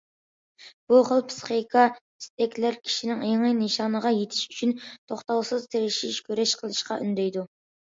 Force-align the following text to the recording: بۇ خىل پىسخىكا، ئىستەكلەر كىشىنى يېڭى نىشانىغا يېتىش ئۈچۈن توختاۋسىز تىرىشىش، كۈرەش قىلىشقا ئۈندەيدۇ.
بۇ 0.93 1.01
خىل 1.09 1.19
پىسخىكا، 1.33 1.83
ئىستەكلەر 1.89 2.79
كىشىنى 2.87 3.19
يېڭى 3.33 3.53
نىشانىغا 3.59 4.15
يېتىش 4.17 4.49
ئۈچۈن 4.49 4.75
توختاۋسىز 4.89 5.71
تىرىشىش، 5.77 6.21
كۈرەش 6.31 6.59
قىلىشقا 6.65 7.01
ئۈندەيدۇ. 7.01 7.49